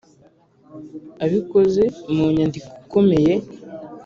abikoze 1.25 1.83
mu 2.13 2.25
nyandiko 2.35 2.69
ikomeye. 2.83 3.33